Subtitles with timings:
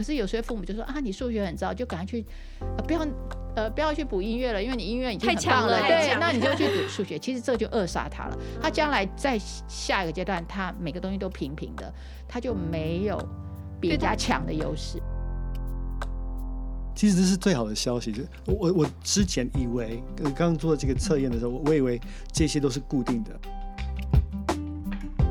[0.00, 2.24] 可是有些父母就说啊，你数学很糟，就赶快去，
[2.78, 3.06] 呃，不要，
[3.54, 7.18] 呃，不要去补音乐了，因为你音乐已经很棒了，对，那你就去补数学。
[7.18, 8.38] 其实这就扼杀他了。
[8.62, 11.92] 他将来在下一个阶段，他每个东西都平平的，
[12.26, 13.22] 他就没有
[13.78, 14.98] 比人家强的优势。
[16.94, 18.10] 其实这是最好的消息。
[18.10, 22.00] 就我我之前以为，刚刚做这个测验的时候，我以为
[22.32, 23.38] 这些都是固定的。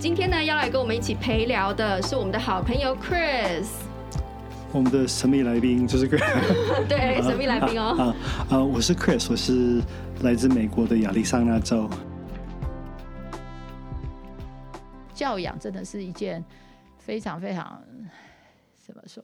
[0.00, 3.66] 今天呢，要来跟我们一起陪聊的是我们的好朋友 Chris。
[4.72, 6.22] 我们的神秘来宾就是 Chris。
[6.88, 8.14] 对，神秘来宾哦。
[8.48, 9.82] 啊啊，我是 Chris，我是
[10.22, 11.86] 来自美国的亚利桑那州。
[15.12, 16.42] 教养真的是一件
[16.96, 17.78] 非常非常
[18.78, 19.22] 怎么说？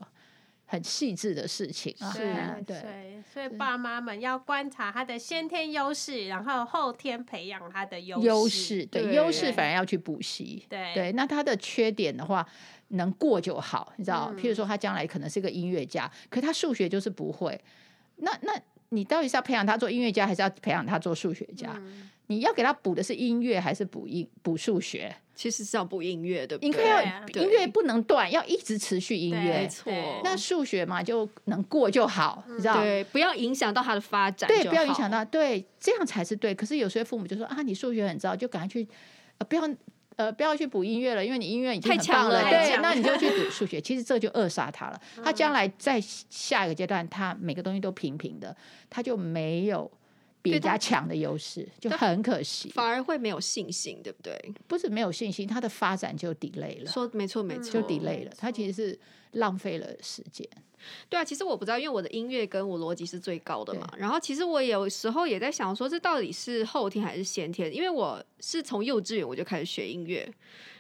[0.67, 12.45] 很细致的事情啊，是，对，所以爸妈们要观察他的先天优势，然后后天培养他的优优势，对，优势反而要去补习，对，对，那他的缺点的话，
[12.89, 17.59] 能过就好，你知道，嗯、譬如说他将来可能是个音乐家，可他数学就是不会，
[18.17, 18.53] 那那
[18.91, 21.73] 你到底是要培养他做音乐家，还是要培养他做数学家？
[21.77, 25.15] 嗯你要给他补的是音乐还是补音补数学？
[25.37, 29.61] 其实是要补音乐的，应该要音乐不能断，要一直持续音乐。
[29.61, 29.93] 没错，
[30.25, 32.83] 那数学嘛就能过就好，你知道？
[32.83, 34.49] 对，不要影响到他的发展。
[34.49, 36.53] 对，不要影响到，对，这样才是对。
[36.53, 38.89] 可是有些父母就说啊，你数学很糟，就赶快去，
[39.39, 39.63] 呃，不要
[40.17, 42.43] 呃不要去补音乐了，因为你音乐已经很棒了。
[42.43, 43.81] 对，那你就去补 数学。
[43.81, 45.01] 其实这就扼杀他了。
[45.23, 48.57] 他将来在下一个阶段，他每个东西都平平的，
[48.91, 49.91] 他就没有。
[50.47, 54.55] 比人家强的优势就很可惜，反而会没有信心，对不对？
[54.67, 56.91] 不是没有信心，他的发展就 delay 了。
[56.91, 58.99] 说没错没错，就 delay 了，他其实是
[59.33, 60.49] 浪费了时间。
[61.09, 63.91] 对啊，其实我不知道，因为我的音乐跟我逻辑是最高的嘛。
[63.99, 67.75] 然后其实我有时候也在想说，这到底是后天还是先天？
[67.75, 70.31] 因为我是从幼稚园我就开始学音乐。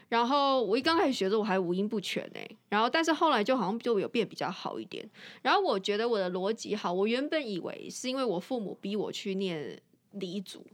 [0.08, 2.40] 然后我一刚开始学的时候，我还五音不全呢。
[2.68, 5.08] 然后但是后来就好像就有变比较好一点。
[5.42, 9.80] 然后我觉得我的逻辑好，我原本以为是因为我父母逼我去念
[10.12, 10.64] 理组，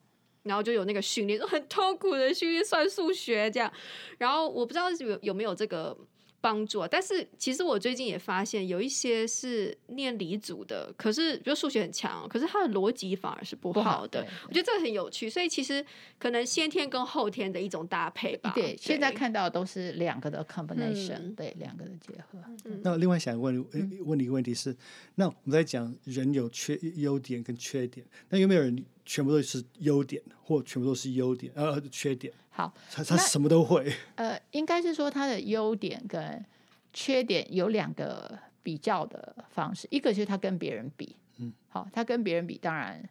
[0.42, 3.72] 然后就有那个训练， 很痛苦的训练算数学这样。
[4.18, 5.96] 然后我不知道有有没有这个。
[6.42, 6.88] 帮助啊！
[6.90, 14.26] 但是其实我最近也发现，有一些是念理组的，可是比如数学很强，可是他的逻辑反而是不好的。
[14.26, 15.82] 好，我觉得这个很有趣，所以其实
[16.18, 18.52] 可能先天跟后天的一种搭配吧。
[18.54, 22.38] 对，对现在看到的都是两个的 combination，嗯，对，两个的结合。
[22.64, 23.64] 嗯，那另外想问
[24.04, 24.76] 问你一个问题是，
[25.14, 32.34] 那我们在讲人有缺优点跟缺点，那有没有人全部都是优点，或全部都是优点，呃，缺点？
[32.54, 33.90] 好，他他什么都会。
[34.16, 36.44] 呃，应该是说他的优点跟
[36.92, 43.02] 缺点有两个比较的方式，一个就是他跟别人比，嗯，好，他跟别人比，当然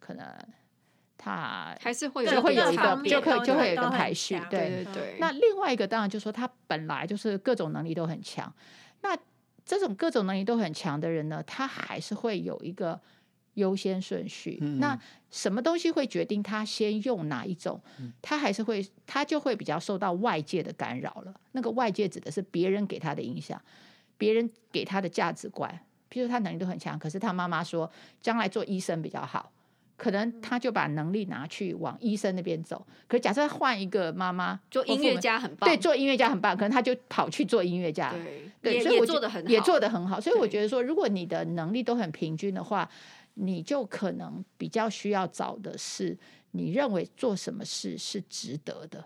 [0.00, 0.26] 可能
[1.18, 5.16] 他还是会就会有一个就可以就会有一个排序，对对对，对。
[5.20, 8.50] 那另外一个当然就是说他本来就是各种能力都很强，
[9.02, 9.14] 那
[9.64, 12.98] 这种各种能力都很强的人呢，他还是会有一个。
[13.56, 14.98] 优先顺序，嗯，那
[15.30, 17.80] 什么东西会决定他先用哪一种？
[17.98, 21.34] 嗯，他还是会，他就会比较受到外界的干扰了。
[21.52, 23.60] 那个外界指的是别人给他的影响，
[24.18, 25.70] 别人给他的价值观。
[26.10, 27.90] 譬如他能力都很强，可是他妈妈说
[28.22, 29.50] 将来做医生比较好，
[29.96, 32.86] 可能他就把能力拿去往医生那边走。
[33.08, 38.14] 可是假设换一个妈妈，做音乐家很棒，对，做音乐家很棒，可能他就跑去做音乐家，
[38.60, 40.20] 对，所以我也做的很好，也做得很好。
[40.20, 42.86] 所以我觉得说，如果你的能力都很平均的话。
[43.38, 46.16] 你就可能比较需要找的是，
[46.52, 49.04] 你认为做什么事是值得的，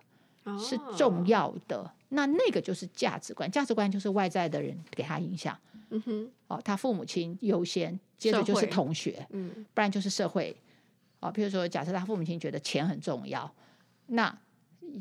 [0.58, 1.92] 是重要的。
[2.10, 5.58] 那那个就是价值观，价值观就是外在的人给他影响。
[5.90, 10.56] 嗯哼，哦，他父母亲优先，接着就是同学，嗯，不然就是社会。
[11.18, 13.52] 哦，譬如说，假设他父母亲觉得钱很重要，
[14.06, 14.36] 那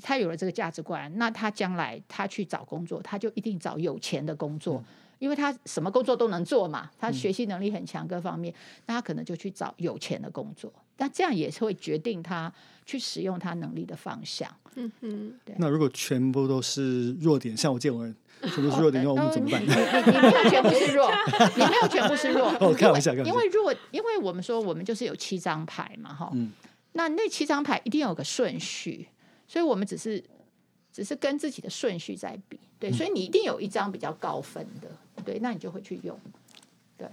[0.02, 4.84] 他有了这个价值观，那他将来他去找工作，他就一定找有钱的工作。
[5.20, 8.54] 因为他什么工作都能做嘛，他学习能力很强，各方面，
[8.88, 10.74] 那他可能就去找有钱的工作。
[10.98, 12.52] 那这样也是会决定他
[12.86, 14.50] 去使用他能力的方向。
[14.76, 15.56] 嗯哼，对。
[15.58, 19.62] 那如果全部都是弱点，像我这种人，全部是弱点，那我们怎么办？
[19.62, 21.10] 你你你没有全部是弱，
[21.56, 22.48] 你没有全部是弱。
[22.60, 23.32] 哦，开玩笑，开玩笑。
[23.32, 26.52] 因为如果因为我们说我们就是有七张牌嘛，哈，嗯，
[26.94, 29.08] 那那七张牌一定有个顺序，
[29.48, 30.22] 所以我们只是
[30.92, 34.90] 只是跟自己的顺序在比，对，所以你一定有一张比较高分的。
[35.30, 36.20] 对，那你就会去用，
[36.98, 37.08] 对。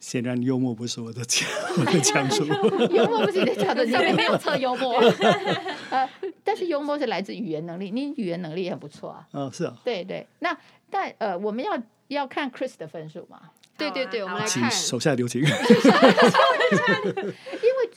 [0.00, 1.48] 显然幽默不是我的强
[1.78, 2.44] 我的强处。
[2.44, 5.00] 幽默不是你的强处，上面 没有测幽默。
[5.90, 6.10] 呃，
[6.42, 9.28] 但是幽默是来自语言能力，你语言能力也很不错啊。
[9.30, 9.78] 哦，是啊。
[9.84, 10.58] 对对，那
[10.90, 13.40] 但呃，我们要要看 Chris 的分数嘛？
[13.78, 14.68] 对对对，我们来请看。
[14.68, 15.40] 手下留情。
[15.40, 15.54] 因为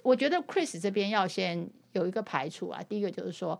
[0.04, 3.60] 我觉得 Chris 这边要先有一个排除啊，第一个就是说。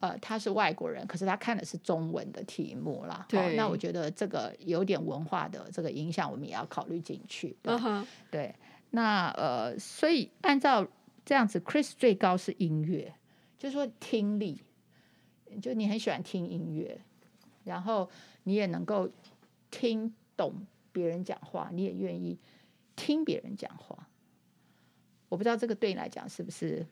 [0.00, 3.26] 呃，他是外国人，可是他看的是中文的题目啦。
[3.28, 7.56] 对、哦，那我觉得这个有点文化的这个影响，我们也要考虑进去。
[7.60, 8.06] 对，uh huh.
[8.30, 8.54] 对，
[8.90, 10.86] 那呃，所以按照
[11.24, 13.12] 这样子，Chris 最高是音乐，
[13.58, 14.62] 就是说听力，
[15.60, 17.00] 就你很喜欢听音乐，
[17.64, 18.08] 然后
[18.44, 19.10] 你也能够
[19.70, 22.38] 听懂别人讲话，你也愿意
[22.94, 24.08] 听别人讲话。
[25.28, 26.86] 我不知道这个对你来讲是不是？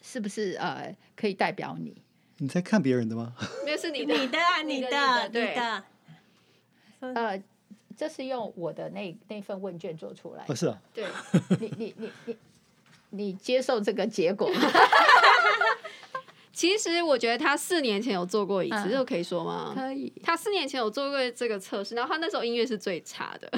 [0.00, 1.94] 是不是呃可以代表你？
[2.38, 3.34] 你在看别人的吗？
[3.64, 5.84] 没有，是你的，你的啊，你的，你的，对的。
[7.00, 7.42] 呃，
[7.96, 10.52] 这是用我的那那份问卷做出来的。
[10.52, 10.80] 哦，是啊。
[10.94, 11.04] 对，
[11.60, 12.36] 你你你你
[13.10, 14.60] 你接受这个结果吗？
[16.52, 19.72] 其实我觉得他四年前有做过一次，这个可以说吗？
[19.74, 20.12] 可以。
[20.22, 23.50] 他四年前有做过这个测试，然后他那时候音乐是最差的。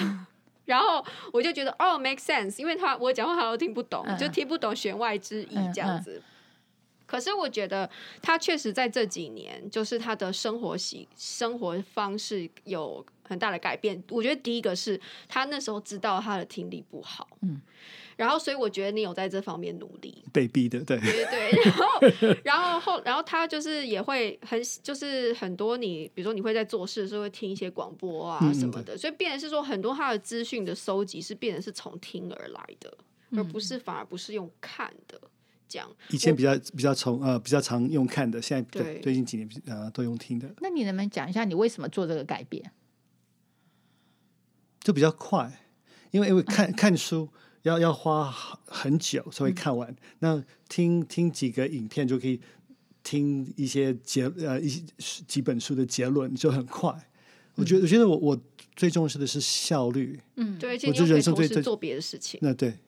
[0.72, 1.04] 然后
[1.34, 6.22] 我就觉得哦，make sense，因为他我讲话他都听不懂，就听不懂弦外之意这样子。
[7.04, 7.90] 可是我觉得
[8.22, 14.00] 他确实在这几年，就是他的生活习生活方式有很大的改变。
[14.10, 17.60] 我觉得第一个是他那时候知道他的听力不好，嗯，
[18.16, 21.50] 然后所以我觉得你有在这方面努力，被逼的，对对对。
[21.62, 21.84] 然后
[22.44, 32.96] 然后后然后他就是也会很就是很多你比如说你会在做事的时候会听一些广播啊什么的，嗯、所以变成是说很多他的资讯的收集是变成是从听而来的，
[33.36, 35.20] 而不是反而不是用看的。
[36.10, 40.46] 以前比较比较从呃比较常用看的，现在对最近几年呃都用听的。
[40.60, 42.62] 那你能不能讲一下你为什么做这个改变？
[44.82, 45.62] 就比较快，
[46.10, 47.28] 因为因为看看书
[47.62, 48.30] 要要花
[48.64, 52.40] 很久才会看完，嗯、那听听几个影片就可以
[53.02, 54.82] 听一些结呃一些
[55.26, 56.90] 几本书的结论就很快。
[56.92, 58.40] 嗯、我觉得我觉得我我
[58.74, 60.20] 最重视的是效率。
[60.36, 62.40] 嗯，对，我就人生最做别的事情。
[62.42, 62.78] 那对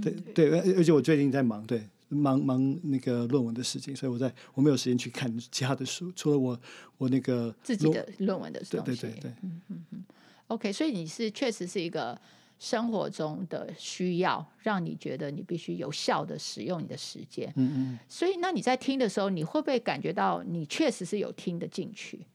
[0.00, 1.88] 对对，而且我最近在忙对。
[2.12, 6.60] 忙忙那个论文的事情，所以我在我没有时间去看其他的书，除了我
[6.98, 8.84] 我那个自己的论文的东西。
[8.84, 10.04] 对对对对，嗯嗯嗯。
[10.50, 12.20] OK，所以你是确实是一个
[12.58, 17.52] 生活中的需要，让你觉得你必须有效的使用你的时间。
[17.56, 17.98] 嗯嗯。
[18.08, 22.26] 所以那你在听的时候，你会不会感觉到你确实是有听得进去？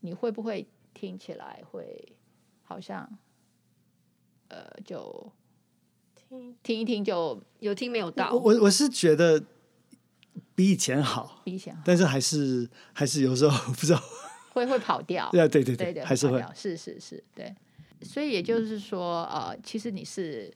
[0.00, 2.16] 你会不会听起来会
[2.62, 3.18] 好像
[4.48, 5.32] 呃就？
[6.62, 9.42] 听一听就有听没有到，我我是觉得
[10.54, 14.02] 比以前好，比以前好，但是还是还是有时候 不知道
[14.58, 17.54] 会会跑掉，对对对对，对还是会，是是是，对。
[18.02, 20.52] 所以也就是说，呃，其实你是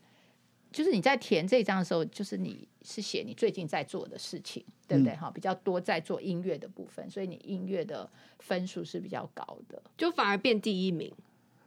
[0.70, 5.14] 就是你在填这张的时候，就是你是写你最近在做的事情，对不对？
[5.16, 8.08] 哈、嗯，比较多在做音乐的部分，所以你音乐的
[8.38, 11.12] 分数是比较高的，就反而变第一名。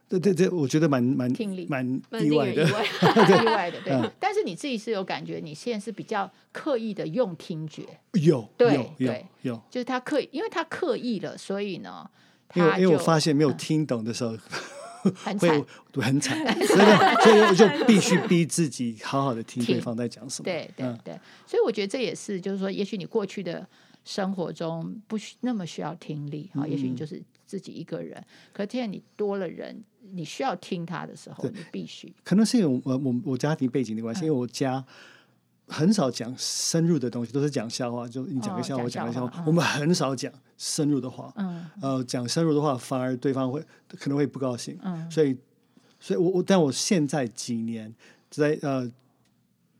[0.08, 1.28] 对对对，我觉得蛮蛮
[1.68, 1.84] 蛮
[2.24, 2.62] 意外的
[3.42, 3.80] 意外的。
[3.82, 12.08] 对，但是你自己是有感觉，你现在是比较刻意的用听觉，有，对对有，就是他刻意，因为他刻意了，所以呢，
[12.54, 14.36] 因为因为我发现没有听懂的时候，
[15.14, 20.44] 很惨，很惨， 所以所以我就必须逼自己好好的听对方在讲什么。
[20.44, 23.66] 对对对，所以我觉得这也是，就是说，也许你过去的
[24.04, 28.22] 生活中不需那么需要听力啊，也许你就是自己一个人，
[28.52, 29.84] 可是现在你多了人。
[30.12, 32.14] 你需要听他的时候，你必须。
[32.22, 34.82] 可能是因为我我我家庭背景的关系，嗯、因为我家
[35.68, 38.06] 很少讲深入的东西，都是讲笑话。
[38.06, 41.32] 就你讲个笑话，哦、我讲个笑话，嗯、我们很少讲深入的话。
[41.36, 41.64] 嗯。
[41.82, 43.60] 呃，讲深入的话，反而对方会
[43.98, 44.78] 可能会不高兴。
[44.82, 45.10] 嗯。
[45.10, 45.36] 所以，
[45.98, 47.92] 所以我我但我现在几年
[48.30, 48.90] 在呃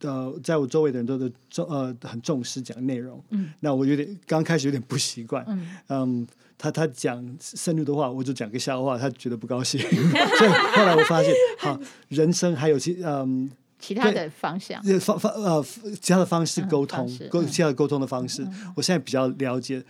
[0.01, 3.23] 呃，在我周围的人都都重呃很重视讲内容。
[3.31, 3.53] 嗯。
[3.61, 5.45] 那我有点刚开始有点不习惯。
[5.49, 5.69] 嗯。
[5.89, 6.27] 嗯
[6.59, 9.79] 他他讲深入的话，我就讲个笑话，他觉得不高兴。
[9.89, 11.79] 所以后来我发现，好，
[12.09, 15.65] 人生还有其嗯其他的方向，方方呃
[16.01, 18.43] 其他的方式沟通，沟、嗯、其他的沟通的方式。
[18.45, 19.83] 嗯、我现在比较了解，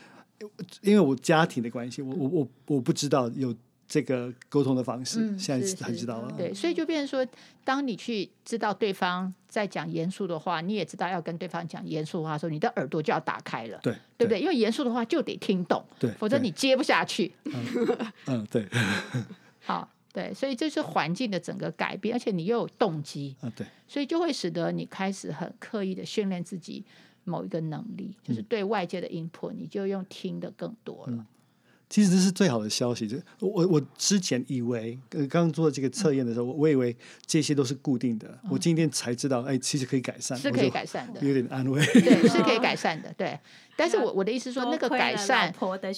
[0.82, 3.54] 因为我家庭的关系，我我我我不知道有。
[3.88, 6.34] 这个沟通的方式，嗯、现在才知道了。
[6.36, 13.78] 对，所以就变成说，当你去知道对方在讲严肃的话，你也知道要跟对方讲严肃的话的时候，你的耳朵就要打开了。
[13.84, 14.40] 对，对不对？
[14.40, 17.32] 因为严肃的话就得听懂，对，否则你接不下去。
[17.44, 17.54] 嗯，
[18.26, 18.66] 嗯，对。
[19.64, 26.82] 好，对，所以这是环境的整个改变，而且你又有动机啊，对，所以就会使得你开始很刻意的训练自己
[27.24, 31.12] 某一个能力，就是对外界的 input，你就用听的更多了。
[31.12, 31.26] 嗯
[31.88, 33.06] 其实这是最好的消息。
[33.06, 36.94] 就我我之前以为，刚刚做这个测验的时候，我以为
[37.24, 38.36] 这些都是固定的。
[38.50, 41.80] 我今天才知道，哎，其实可以改善，是可以改善的，有点安慰。
[41.86, 43.14] 对，是可以改善的。
[43.16, 43.38] 对，
[43.76, 45.54] 但是我我的意思说，那个改善，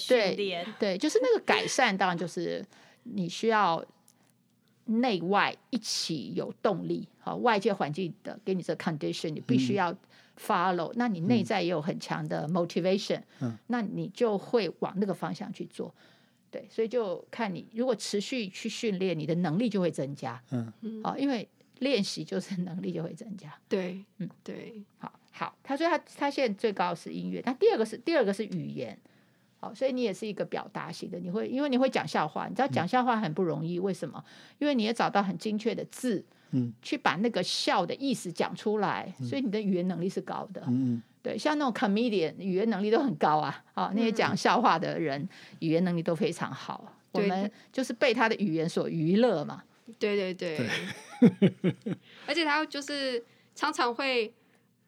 [0.07, 0.35] 对
[0.77, 2.63] 对，就是那个改善，当然就是
[3.01, 3.83] 你需要
[4.89, 7.07] 内外一起有动力。
[7.19, 9.95] 好，外界环境的给你这个 condition，你必须要。
[10.41, 15.93] follow，那你内在也有很强的 motivation，嗯，那你就会往那个方向去做，
[16.49, 20.71] 对，所以就看你如果持续去训练，你的能力就会增加，嗯。
[20.79, 21.45] 嗯，好，因为
[21.79, 24.29] 练习就是能力就会增加，对，嗯。
[24.41, 28.97] 对，好，好，他说他他现在最高是音乐，他第二个是第二个是语言，
[29.59, 34.23] 好，所以你也是一个表达型的，你会因为你会讲笑话，你知道讲笑话很不容易，为什么？
[34.57, 36.23] 因为你也找到很精确的字。
[36.51, 40.63] 嗯，去把那个笑的意思讲出来，所以你的语言能力是高的。
[40.67, 43.63] 嗯，对，像那种 comedian 语言能力都很高啊。
[43.75, 46.91] 啊，那些讲笑话的人语言能力都非常好。
[47.11, 49.61] 我们就是被他的语言所娱乐嘛。
[49.99, 50.67] 对对对。
[52.25, 53.23] 而且他就是
[53.53, 54.33] 常常会。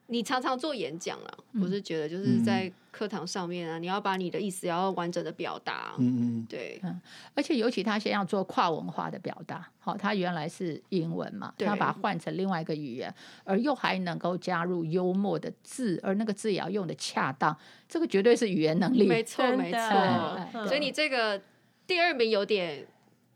[0.08, 5.96] 你常常做演讲了，我是觉得就是在课堂上面啊，嗯、你要把你的意思要完整的表达。
[5.98, 7.02] 嗯嗯，对，嗯，
[7.34, 17.58] 而且尤其他先要做跨文化的表达，好，他原来是英文嘛，他把它换成另外一个语言，而又还能够加入幽默的字，而那个字也要用的恰当，
[17.88, 19.08] 这个绝对是语言能力。
[19.08, 20.66] 没错，没错。
[20.68, 21.42] 所以你这个
[21.88, 22.86] 第二名有点。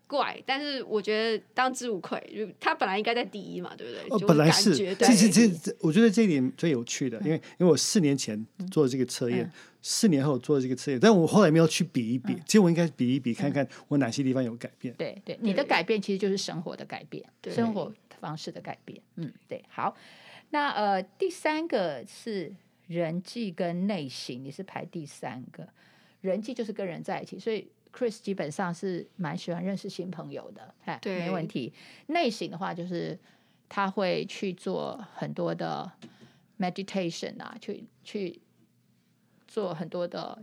[0.07, 4.03] 怪，但是我觉得当之无愧，就他本来应该在第一嘛，对不对？
[4.09, 14.93] 哦，本来是，其实这我觉得这一点最有趣的，因为因为我四年前做的这个测验，四年后做的这个测验，但我后来没有去比一比，其实我应该比一比，看看我哪些地方有改变。
[14.95, 19.01] 对对，你的改变其实就是生活的改变，生活方式的改变。
[19.15, 19.63] 嗯，对。
[19.69, 19.95] 好，
[20.51, 22.53] 那呃，第三个是
[22.88, 25.67] 人际跟内心，你是排第三个，
[26.21, 27.67] 人际就是跟人在一起，所以。
[27.95, 31.71] Chris 基本上是蛮喜欢认识新朋友的，哎，对，没问题。
[32.07, 33.17] 内省的话，就是
[33.69, 35.89] 他会去做很多的
[36.59, 38.41] meditation 啊，去去
[39.47, 40.37] 做很多的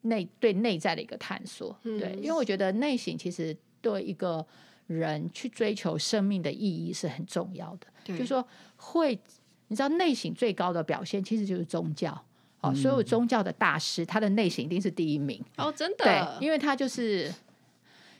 [0.00, 1.78] 内对内在的一个探索。
[1.82, 4.46] 嗯、对，因为我觉得内省其实对一个
[4.86, 7.86] 人去追求生命的意义是很重要的。
[8.02, 8.42] 就是说
[8.76, 9.20] 会，
[9.68, 12.24] 你知道内省最高的表现其实就是宗教。
[12.62, 15.44] 哦，所有宗教的大师，他的内省一定是第一名。
[15.56, 16.04] 哦，真的。
[16.04, 17.34] 对，因为他就是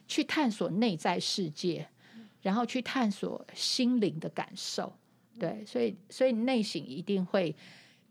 [0.08, 1.88] 去探索内在世界，
[2.42, 4.92] 然后去探索心灵的感受。
[5.38, 7.54] 对，所以所以内省一定会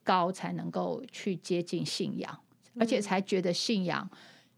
[0.03, 2.39] 高，才能够去接近信仰，
[2.79, 4.09] 而且才觉得信仰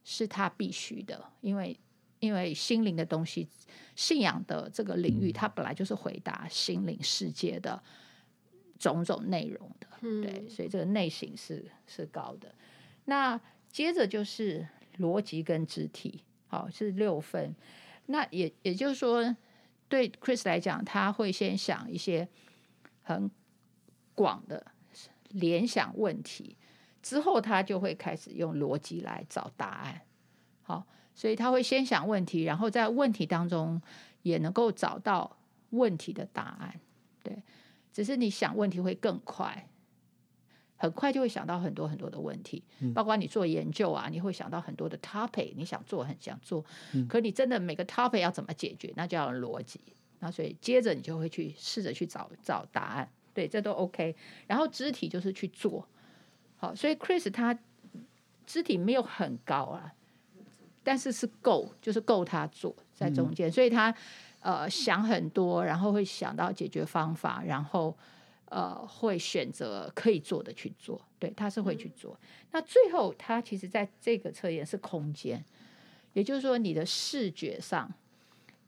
[0.04, 1.26] 是他必须的。
[1.42, 1.76] 因为
[2.20, 3.48] 因为心灵的东西，
[3.96, 7.82] 信仰的这个领域，它本来就是回答心灵世界的。
[8.80, 12.54] 种种内容的，对，所以这个内省是是高的。
[13.06, 13.40] 那
[13.70, 17.56] 接着就是逻辑跟肢体，好，是六分。
[18.08, 19.36] 那也也就是说，
[19.88, 22.28] 对 Chris 来讲，他会先想一些
[23.02, 23.32] 很
[24.14, 24.66] 广的
[25.30, 26.58] 联想问题，
[27.02, 30.02] 之后他就会开始用逻辑来找答案。
[30.64, 33.82] 好，所以他会先想问题，然后在问题当中
[34.22, 35.38] 也能够找到
[35.70, 36.80] 问题的答案。
[37.24, 37.42] 对。
[37.94, 39.70] 只是你想问题会更快，
[40.76, 49.80] 很快就会想到很多很多的问题，嗯、包括你做研究啊，你会想到很多的 topic，你想做很想做，嗯、可你真的每个 topic 要怎么解决，那就要逻辑。
[50.20, 54.16] 那所以接着你就会去试着去找找答案，对，这都 OK。
[54.48, 55.88] 然后肢体就是去做，
[56.58, 57.58] 好，所以 Chris 他
[58.48, 59.94] 肢体没有很高啊，
[60.84, 63.96] 但是是够，就是够他做在中间，嗯、所以他。
[64.44, 67.98] 呃，想很多，然后会想到解决方法，然后
[68.50, 71.02] 呃，会选择可以做的去做。
[71.18, 72.14] 对，他是会去做。
[72.22, 75.42] 嗯、那最后，他其实在这个测验是空间，
[76.12, 77.90] 也就是说，你的视觉上，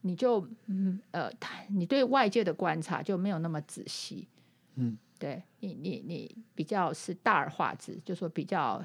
[0.04, 1.30] 你就嗯呃，
[1.68, 4.30] 你对外界的观察就没有那么仔细。
[4.76, 8.82] 嗯，对你，你你比较是大而化之，就说比较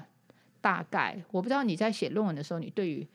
[0.59, 1.23] 大概。
[1.31, 3.07] 我不知道你在写论文的时候，你对于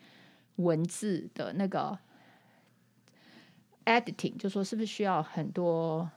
[0.56, 1.98] 文字的那个。
[3.86, 6.08] Editing 就说是不是需要很多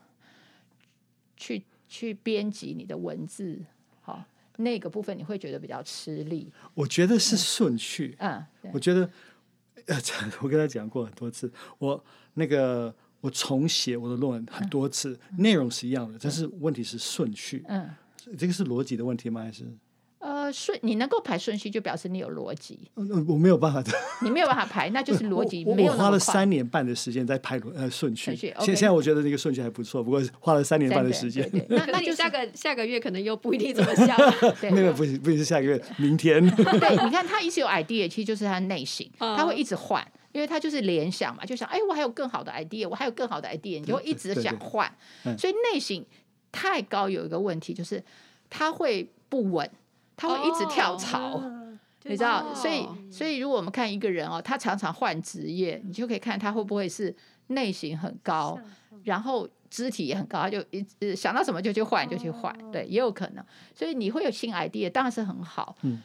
[1.36, 3.58] 去去编辑你的文字？
[4.02, 4.22] 好，
[4.56, 6.52] 那个部分你会觉得比较吃力。
[6.74, 8.14] 我觉得是顺序。
[8.18, 9.08] 嗯，我觉得
[9.86, 9.96] 呃，
[10.42, 17.64] 我跟他讲过很多次，我那个我重写我的论文很多次，嗯、内容是一样的，但是问题是顺序。
[17.68, 17.88] 嗯，
[18.36, 19.42] 这个是逻辑的问题吗？
[19.42, 19.64] 还是？
[20.52, 22.78] 顺你能够排顺序，就表示你有逻辑。
[22.96, 23.92] 嗯，我没有办法的。
[24.22, 28.34] 你没有办法排，那就是逻辑我没有花了三年半的时间在排呃顺序。
[28.36, 31.42] 现、okay、现在我觉得那个顺序还不错，不过花了三年半的时间。
[31.50, 34.16] 对对对那那就下个下个月可能又不一定怎么想。
[34.62, 36.40] 那个 不是不是下个月，明天。
[36.54, 44.90] 对，你看他一直有 idea，其实就是他内心，他会一直换，因为他就是联想嘛，就想哎，我还有更好的 idea，我还有更好的 idea，你就会一直想换。
[45.38, 46.04] 所以内省
[46.52, 48.02] 太高有一个问题就是
[48.48, 49.70] 他会不稳。
[50.20, 57.14] 他会一直跳槽，哦、 你知道，所以所以如果我们看一个人哦，他常常换职业，你就可以看他会不会是
[57.46, 58.58] 内心很高，
[59.04, 63.42] 然后肢体也很高，他就一直想到什么就去换就去换，对，也有可能。
[63.74, 66.02] 所以你会有新 idea，当然是很好，嗯，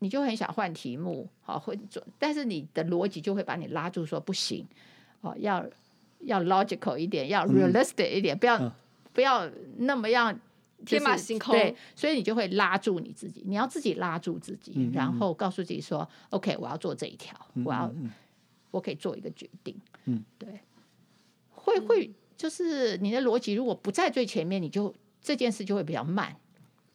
[0.00, 4.66] 你就很想换题目，好会做，但是你的逻辑就会把你拉住，说不行，
[5.22, 5.64] 哦，要
[6.20, 8.70] 要 logical 一点，要 realistic 一点，不要
[9.14, 10.38] 不要那么样。
[10.84, 17.92] 天马行空，对，所以你就会拉住你自己，你要自己拉住自己，嗯嗯嗯，然后告诉自己说：“OK，我要做这一条，我要，
[18.70, 19.76] 我可以做一个决定。”
[20.06, 20.60] 嗯，对，
[21.50, 26.36] 会会就是你的逻辑如果不在最前面，你就这件事就会比较慢。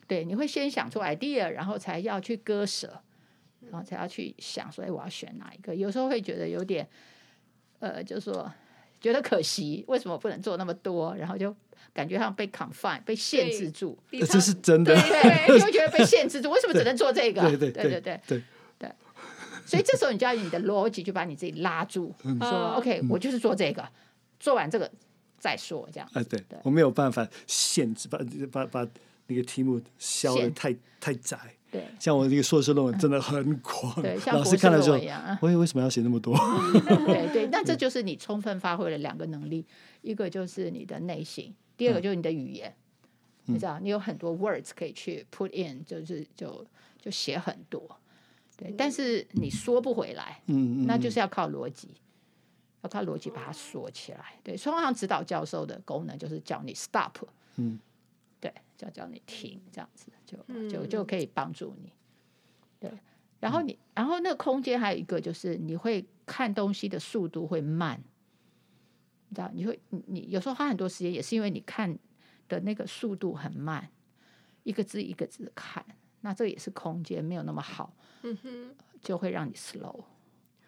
[0.08, 3.02] 对，你会先想出 idea，然后才要去割舍，
[3.72, 6.88] 然后才要去想说：“哎，我要选哪一个？”有时候会觉得有点，
[7.80, 8.52] 呃，就是说
[9.00, 11.16] 觉得可惜，为什么不能做那么多？
[11.16, 11.56] 然后就。
[11.94, 14.94] 感觉像被 confine 被限制住，这是真的。
[14.96, 15.02] 对
[15.48, 17.42] 对，你会觉得被限制住，为什么只能做这个？
[17.42, 18.44] 对对对对对对。
[19.66, 23.88] 所以这时候你就要你的逻辑就把你自己拉住，说 OK，我就是做这个，
[24.40, 24.90] 做完这个
[25.38, 26.10] 再说，这样。
[26.14, 28.20] 哎，对，我没有办法限制，把
[28.52, 28.88] 把把
[29.28, 31.38] 那个题目削的太太窄。
[31.72, 35.00] 对，像我那个硕士论文真的很广，对，老师看了之后，
[35.40, 36.36] 我为什么要写那么多？
[37.06, 39.64] 对对，那这 就是你充分发挥了两个能力，
[40.02, 41.46] 一个就是你的内省。
[41.80, 42.76] 第二个就是你的语言，
[43.46, 46.66] 嗯、你知道，你有很多 words 可以去 put in，就是就
[47.00, 47.98] 就写很多，
[48.58, 51.96] 对，但是你说不回来，嗯，那就是要靠逻辑，
[52.82, 54.34] 要靠逻辑把它说起来。
[54.44, 57.16] 对，通常指导教授的功能就是叫你 stop，
[57.56, 57.80] 嗯，
[58.42, 60.38] 对，叫叫你停，这样子就
[60.70, 61.94] 就就可以帮助你。
[62.78, 62.92] 对，
[63.40, 68.04] 然后你，然后那个空间还有一个就是你会看东西的速度会慢。
[69.30, 71.98] 你知道，你会你你有时候花很多时间，也是因为你看
[72.48, 73.90] 的那个速度很慢，
[74.64, 75.86] 一个字一个字看，
[76.22, 80.04] 那这也是空间没有那么好，嗯哼，就会让你 slow。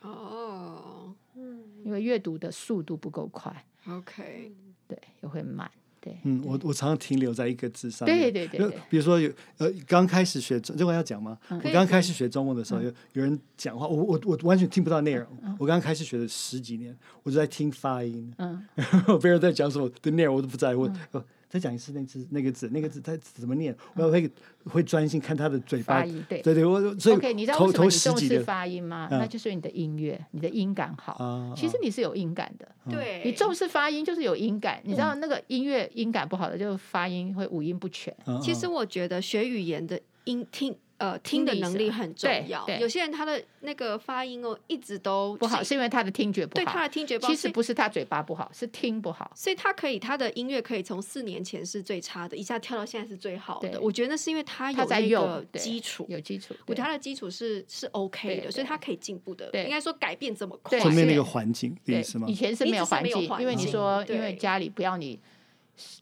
[0.02, 4.56] 哦，嗯，因为阅读的速度不够快，OK，
[4.88, 5.70] 对，也会慢。
[6.02, 8.20] 对，嗯，我我常常停留在一个字上面。
[8.20, 11.38] 对对对，对，比如说有呃，刚开始学中，这个要讲吗？
[11.50, 15.28] 嗯、我刚开始学中文的时候，有、嗯、有人讲话，我我我完全听不到内容。
[15.44, 18.34] 嗯、我刚开始学了十几年，我就在听发音。
[18.40, 18.66] 嗯，
[19.22, 20.88] 别人在讲什么的内容我都不在乎。
[21.14, 23.76] 嗯再讲一次那字那个字那个字它怎么念？
[23.96, 24.32] 我会
[24.64, 26.02] 会专心看他的嘴巴。
[26.30, 29.10] 对对对，我所以 OK，你知道为什么你重视发音吗？
[29.12, 31.54] 那就是你的音乐，你的音感好。
[31.58, 32.66] 其实你是有音感的。
[32.90, 34.82] 对，你重视发音就是有音感。
[34.86, 38.16] 你知道那个音乐音感不好的，就发音会五音不全。
[38.42, 40.74] 其实我觉得学语言的音听。
[41.02, 42.64] 呃，听的能力很重要。
[42.80, 46.64] 有些人他的那个发音哦，一直都不好，是因为他的听觉不好。
[46.64, 47.34] 对，他的听觉不好。
[47.34, 49.32] 其实不是他嘴巴不好，是听不好。
[49.36, 53.82] 所以他可以，他的音乐可以从四年前是最差的，一下跳到现在是最好的。
[53.82, 56.54] 我觉得那是因为他有那个基础，有基础。
[56.68, 59.50] 我觉得他的基础是是 OK 的，所以他可以进步的。
[59.64, 60.80] 应该说改变这么快。
[60.80, 62.28] 前面那个环境，对，是吗？
[62.30, 65.20] 以前是没有环境，因为你说，因为家里不要你，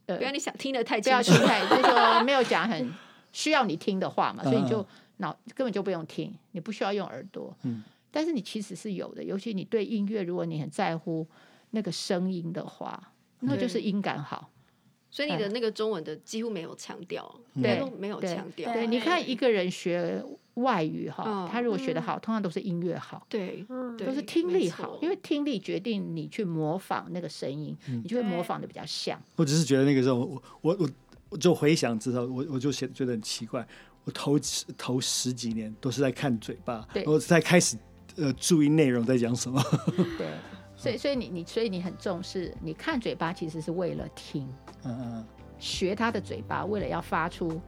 [0.08, 2.94] 呃，不要你想听的太，不要听太，就是说 没有讲很
[3.32, 4.86] 需要你听的话嘛，所以你就。
[5.22, 7.54] 脑根本就不用听，你不需要用耳朵。
[7.64, 11.28] 嗯，但是你其实是有的，尤其你对音乐，如果你很在乎
[11.72, 13.12] 那个声音的话，
[13.42, 14.50] 那就是音感好。
[15.12, 17.30] 所以你的那个中文的几乎没有腔调，
[17.62, 18.72] 对，没有腔调。
[18.72, 23.66] 对，你看一个人学外语哈，他如果学得好，通常都是音乐好，对，
[23.98, 29.22] 都是听力好，因为听力决定你去模仿那个声音，你就会模仿的比较像。
[29.36, 30.90] 我只是觉得那个时候，我我我
[31.30, 33.66] 我就回想之后，我我就觉觉得很奇怪。
[34.06, 34.40] 我头
[34.78, 37.78] 头十几年都是在看嘴巴，对我在开始
[38.16, 39.62] 呃注意内容在讲什么。
[40.18, 40.28] 对，
[40.76, 44.48] 所以所以你你所以你很重视，你看嘴巴其实是为了听，
[44.84, 45.26] 嗯嗯，
[45.60, 47.62] 学他的嘴巴，为了要发出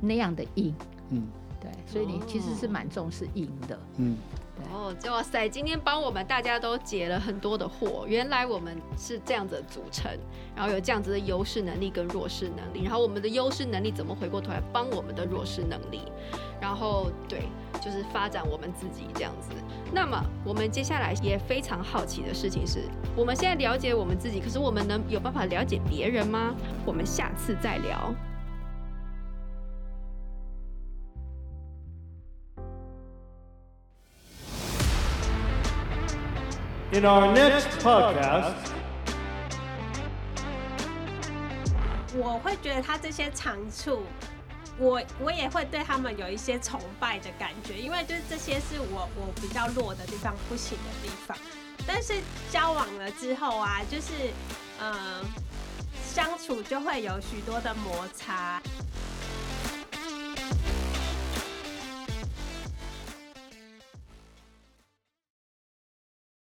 [0.00, 0.74] 那样的音，
[1.10, 1.26] 嗯，
[1.60, 4.16] 对，所以你其实是蛮重视音的，嗯。
[4.72, 5.48] 哦，哇塞！
[5.48, 10.10] 今天帮我们大家都解了很多的惑，原来我们是这样子组成，
[10.54, 16.02] 然后有这样子的优势能力跟弱势能力，然后我们的优势能力怎么回过头来帮我们的弱势能力，
[16.60, 17.48] 然后对，
[17.80, 19.50] 就是发展我们自己这样子。
[19.92, 22.84] 那么我们接下来也非常好奇的事情是，
[23.16, 26.54] 我们现在了解我们自己，可是我们能有办法了解别人吗？
[26.84, 28.14] 我们下次再聊。
[36.98, 38.54] Our next podcast，
[42.16, 44.02] 我会觉得他这些长处，
[44.78, 51.36] 我我也会对他们有一些崇拜的感觉，因为就是这些是我我比较弱的地方，不行的地方。
[51.86, 52.14] 但是
[52.50, 54.12] 交往了之后啊，就是
[54.80, 55.24] 嗯、
[56.04, 58.60] 相处就会有许多的摩擦。